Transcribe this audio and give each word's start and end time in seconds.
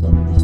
stop 0.00 0.32
this. 0.32 0.39